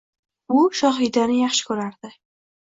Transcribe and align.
U 0.59 0.63
Shohidani 0.79 1.37
yaxshi 1.43 1.71
ko‘rardi 1.71 2.15